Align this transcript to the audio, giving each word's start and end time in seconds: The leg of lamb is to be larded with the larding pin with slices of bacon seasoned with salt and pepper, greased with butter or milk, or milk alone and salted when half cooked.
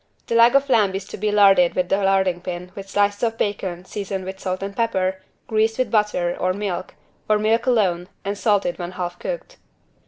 The 0.25 0.33
leg 0.33 0.55
of 0.55 0.67
lamb 0.67 0.95
is 0.95 1.05
to 1.09 1.17
be 1.17 1.31
larded 1.31 1.75
with 1.75 1.89
the 1.89 2.01
larding 2.03 2.41
pin 2.41 2.71
with 2.73 2.89
slices 2.89 3.21
of 3.21 3.37
bacon 3.37 3.85
seasoned 3.85 4.25
with 4.25 4.39
salt 4.39 4.63
and 4.63 4.75
pepper, 4.75 5.21
greased 5.45 5.77
with 5.77 5.91
butter 5.91 6.35
or 6.39 6.53
milk, 6.53 6.95
or 7.29 7.37
milk 7.37 7.67
alone 7.67 8.09
and 8.25 8.35
salted 8.35 8.79
when 8.79 8.93
half 8.93 9.19
cooked. 9.19 9.57